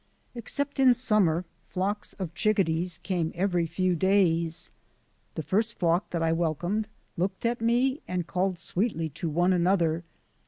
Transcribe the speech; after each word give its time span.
Except 0.33 0.79
in 0.79 0.95
summer, 0.95 1.45
flocks 1.69 2.13
of 2.13 2.33
chickadees 2.33 2.97
came 3.03 3.31
every 3.35 3.67
few 3.67 3.95
days. 3.95 4.71
The 5.35 5.43
first 5.43 5.77
flock 5.77 6.09
that 6.09 6.23
I 6.23 6.31
welcomed 6.33 6.87
looked 7.17 7.45
at 7.45 7.61
me 7.61 8.01
and 8.07 8.25
called 8.25 8.57
sweetly 8.57 9.09
to 9.09 9.29
one 9.29 9.53
another. 9.53 10.03